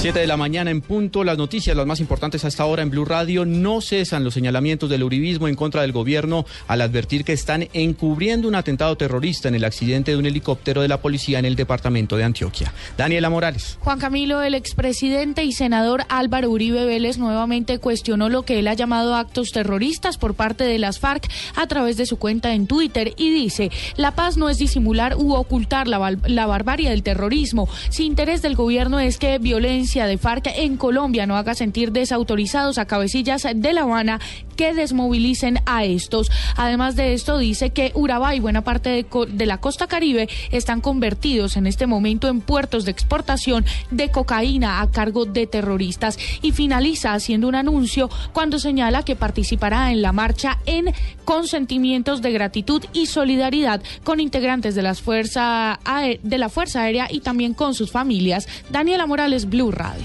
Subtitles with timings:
[0.00, 3.04] 7 de la mañana en punto, las noticias, las más importantes hasta ahora en Blue
[3.04, 7.68] Radio, no cesan los señalamientos del uribismo en contra del gobierno al advertir que están
[7.74, 11.54] encubriendo un atentado terrorista en el accidente de un helicóptero de la policía en el
[11.54, 12.72] departamento de Antioquia.
[12.96, 13.76] Daniela Morales.
[13.82, 18.74] Juan Camilo, el expresidente y senador Álvaro Uribe Vélez nuevamente cuestionó lo que él ha
[18.74, 23.12] llamado actos terroristas por parte de las FARC a través de su cuenta en Twitter
[23.18, 27.68] y dice, la paz no es disimular u ocultar la, la barbarie del terrorismo.
[27.90, 32.78] Si interés del gobierno es que violencia de FARC en Colombia no haga sentir desautorizados
[32.78, 34.20] a cabecillas de La Habana
[34.56, 36.30] que desmovilicen a estos.
[36.56, 41.56] Además de esto, dice que Urabá y buena parte de, la costa caribe están convertidos
[41.56, 46.18] en este momento en puertos de exportación de cocaína a cargo de terroristas.
[46.42, 50.92] Y finaliza haciendo un anuncio cuando señala que participará en la marcha en
[51.24, 55.78] consentimientos de gratitud y solidaridad con integrantes de, las fuerza,
[56.22, 58.46] de la Fuerza Aérea y también con sus familias.
[58.70, 60.02] Daniela Morales, Blue Radio.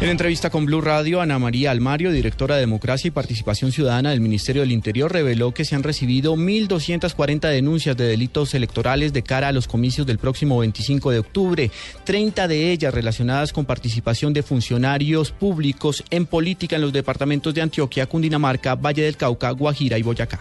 [0.00, 4.20] En entrevista con Blue Radio, Ana María Almario, directora de Democracia y Participación Ciudadana del
[4.20, 9.46] Ministerio del Interior, reveló que se han recibido 1.240 denuncias de delitos electorales de cara
[9.46, 11.70] a los comicios del próximo 25 de octubre,
[12.02, 17.62] 30 de ellas relacionadas con participación de funcionarios públicos en política en los departamentos de
[17.62, 20.40] Antioquia, Cundinamarca, Valle del Cauca, Guajira y Boyacá.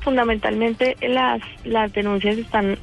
[0.00, 2.76] Fundamentalmente las, las denuncias están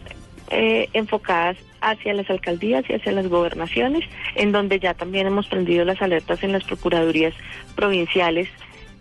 [0.52, 4.04] eh, enfocadas hacia las alcaldías y hacia las gobernaciones,
[4.36, 7.34] en donde ya también hemos prendido las alertas en las procuradurías
[7.76, 8.50] provinciales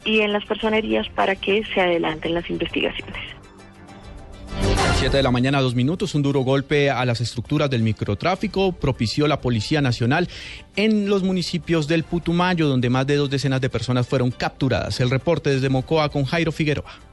[0.05, 3.23] y en las personerías para que se adelanten las investigaciones.
[4.99, 9.27] 7 de la mañana, dos minutos, un duro golpe a las estructuras del microtráfico propició
[9.27, 10.29] la Policía Nacional
[10.77, 15.01] en los municipios del Putumayo, donde más de dos decenas de personas fueron capturadas.
[15.01, 17.12] El reporte desde Mocoa con Jairo Figueroa.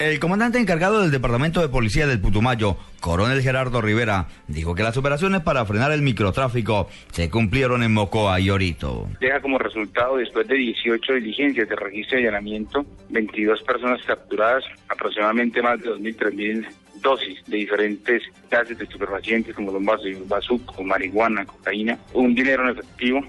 [0.00, 4.96] El comandante encargado del Departamento de Policía del Putumayo, coronel Gerardo Rivera, dijo que las
[4.96, 9.08] operaciones para frenar el microtráfico se cumplieron en Mocoa y Orito.
[9.20, 15.60] Deja como resultado, después de 18 diligencias de registro y allanamiento, 22 personas capturadas, aproximadamente
[15.60, 16.66] más de 2.000, 3.000
[17.02, 19.84] dosis de diferentes gases de estupefacientes como los
[20.26, 23.20] bazuco, marihuana, cocaína, un dinero en efectivo,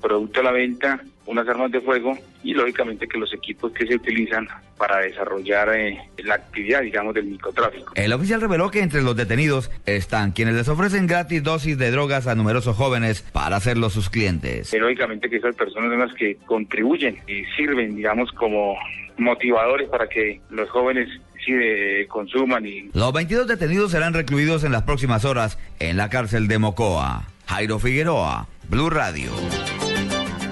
[0.00, 3.94] producto de la venta, unas armas de fuego y lógicamente que los equipos que se
[3.94, 7.92] utilizan para desarrollar eh, la actividad, digamos, del microtráfico.
[7.94, 12.26] El oficial reveló que entre los detenidos están quienes les ofrecen gratis dosis de drogas
[12.26, 14.74] a numerosos jóvenes para hacerlos sus clientes.
[14.74, 18.76] Y lógicamente que esas personas son las que contribuyen y sirven, digamos, como
[19.16, 21.08] motivadores para que los jóvenes
[21.44, 22.66] sí, eh, consuman.
[22.66, 22.90] Y...
[22.92, 27.28] Los 22 detenidos serán recluidos en las próximas horas en la cárcel de Mocoa.
[27.46, 29.30] Jairo Figueroa, Blue Radio.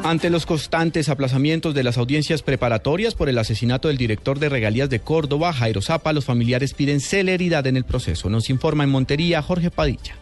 [0.09, 4.89] Ante los constantes aplazamientos de las audiencias preparatorias por el asesinato del director de regalías
[4.89, 8.31] de Córdoba, Jairo Zapa, los familiares piden celeridad en el proceso.
[8.31, 10.17] Nos informa en Montería Jorge Padilla.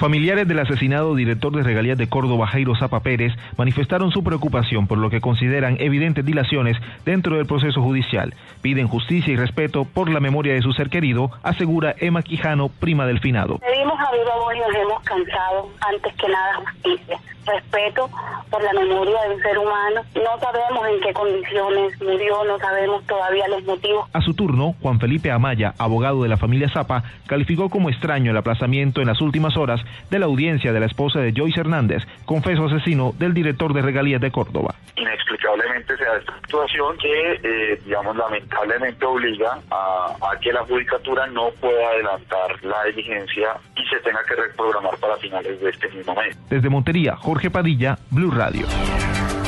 [0.00, 4.96] Familiares del asesinado director de regalías de Córdoba, Jairo Zapa Pérez, manifestaron su preocupación por
[4.96, 8.32] lo que consideran evidentes dilaciones dentro del proceso judicial.
[8.62, 13.04] Piden justicia y respeto por la memoria de su ser querido, asegura Emma Quijano, prima
[13.04, 13.58] del finado.
[13.58, 17.18] Pedimos a viva voz y nos hemos cansado, antes que nada, justicia.
[17.46, 18.08] Respeto
[18.50, 20.02] por la memoria de un ser humano.
[20.14, 24.08] No sabemos en qué condiciones murió, no sabemos todavía los motivos.
[24.12, 28.36] A su turno, Juan Felipe Amaya, abogado de la familia Zapa, calificó como extraño el
[28.36, 29.80] aplazamiento en las últimas horas
[30.10, 34.20] de la audiencia de la esposa de Joyce Hernández, confeso asesino del director de regalías
[34.20, 34.74] de Córdoba.
[34.96, 41.26] Inexplicablemente se da esta situación que, eh, digamos, lamentablemente obliga a, a, que la judicatura
[41.28, 46.14] no pueda adelantar la diligencia y se tenga que reprogramar para finales de este mismo
[46.14, 46.36] mes.
[46.48, 48.66] Desde Montería, Jorge Padilla, Blue Radio.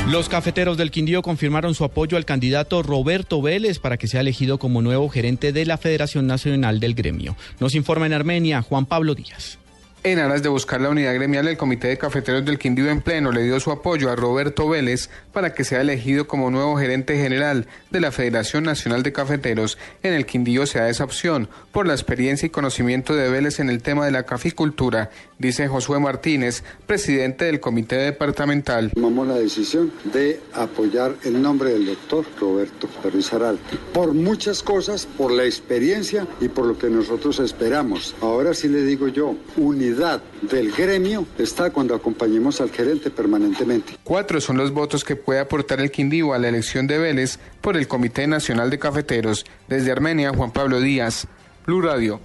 [0.09, 4.59] Los cafeteros del Quindío confirmaron su apoyo al candidato Roberto Vélez para que sea elegido
[4.59, 7.37] como nuevo gerente de la Federación Nacional del Gremio.
[7.61, 9.59] Nos informa en Armenia Juan Pablo Díaz.
[10.05, 13.31] En aras de buscar la unidad gremial, el Comité de Cafeteros del Quindío en pleno
[13.31, 17.67] le dio su apoyo a Roberto Vélez para que sea elegido como nuevo gerente general
[17.89, 19.77] de la Federación Nacional de Cafeteros.
[20.03, 23.69] En el Quindío se da esa opción por la experiencia y conocimiento de Vélez en
[23.69, 25.09] el tema de la caficultura,
[25.39, 28.91] dice Josué Martínez, presidente del Comité Departamental.
[28.93, 33.57] Tomamos la decisión de apoyar el nombre del doctor Roberto Perrizaral
[33.93, 38.15] por muchas cosas, por la experiencia y por lo que nosotros esperamos.
[38.19, 39.92] Ahora sí le digo yo, unidad
[40.41, 43.97] del gremio está cuando acompañemos al gerente permanentemente.
[44.03, 47.77] Cuatro son los votos que puede aportar el Quindío a la elección de Vélez por
[47.77, 49.45] el Comité Nacional de Cafeteros.
[49.67, 51.27] Desde Armenia, Juan Pablo Díaz,
[51.65, 52.19] Blue Radio.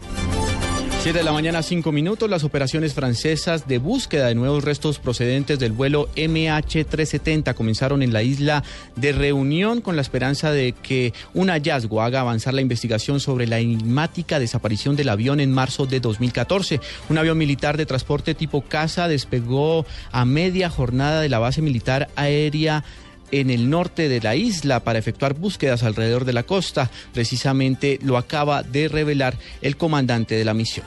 [1.08, 2.28] 7 de la mañana, 5 minutos.
[2.28, 8.22] Las operaciones francesas de búsqueda de nuevos restos procedentes del vuelo MH370 comenzaron en la
[8.22, 8.62] isla
[8.94, 13.58] de Reunión con la esperanza de que un hallazgo haga avanzar la investigación sobre la
[13.58, 16.78] enigmática desaparición del avión en marzo de 2014.
[17.08, 22.10] Un avión militar de transporte tipo casa despegó a media jornada de la base militar
[22.16, 22.84] aérea
[23.30, 26.90] en el norte de la isla para efectuar búsquedas alrededor de la costa.
[27.12, 30.86] Precisamente lo acaba de revelar el comandante de la misión.